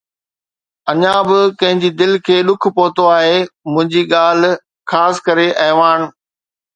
اڃا 0.91 1.15
به 1.27 1.39
ڪنهن 1.59 1.81
جي 1.83 1.89
دل 1.99 2.13
کي 2.29 2.37
ڏک 2.47 2.63
پهتو 2.79 3.03
آهي 3.17 3.35
منهنجي 3.73 4.03
ڳالهه، 4.13 4.59
خاص 4.91 5.15
ڪري 5.27 5.47
اعواڻ. 5.65 5.99